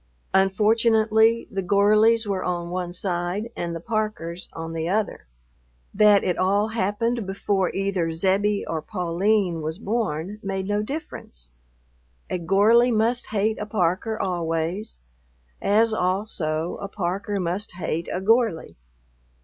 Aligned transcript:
Unfortunately 0.33 1.47
the 1.51 1.61
Gorleys 1.61 2.25
were 2.25 2.43
on 2.43 2.71
one 2.71 2.91
side 2.91 3.51
and 3.55 3.75
the 3.75 3.79
Parkers 3.79 4.49
on 4.51 4.73
the 4.73 4.89
other. 4.89 5.27
That 5.93 6.23
it 6.23 6.39
all 6.39 6.69
happened 6.69 7.27
before 7.27 7.69
either 7.69 8.11
Zebbie 8.11 8.65
or 8.67 8.81
Pauline 8.81 9.61
was 9.61 9.77
born 9.77 10.39
made 10.41 10.67
no 10.67 10.81
difference. 10.81 11.51
A 12.31 12.39
Gorley 12.39 12.89
must 12.89 13.27
hate 13.27 13.59
a 13.59 13.67
Parker 13.67 14.19
always, 14.19 14.97
as 15.61 15.93
also 15.93 16.79
a 16.81 16.87
Parker 16.87 17.39
must 17.39 17.73
hate 17.73 18.09
a 18.11 18.19
Gorley. 18.21 18.77